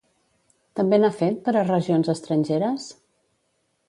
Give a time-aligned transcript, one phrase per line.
[0.79, 2.87] També n'ha fet per a regions estrangeres?